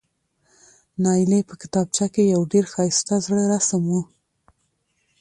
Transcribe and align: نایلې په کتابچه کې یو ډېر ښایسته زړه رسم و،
نایلې 1.03 1.39
په 1.49 1.53
کتابچه 1.61 2.05
کې 2.13 2.23
یو 2.33 2.41
ډېر 2.51 2.65
ښایسته 2.73 3.15
زړه 3.25 3.43
رسم 3.53 3.83
و، 3.91 3.93